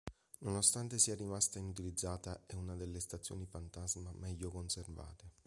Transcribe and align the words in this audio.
Nonostante 0.39 0.97
sia 0.97 1.13
rimasta 1.13 1.59
inutilizzata, 1.59 2.41
è 2.47 2.55
una 2.55 2.75
delle 2.75 2.99
stazioni 2.99 3.45
fantasma 3.45 4.11
meglio 4.17 4.49
conservate. 4.49 5.29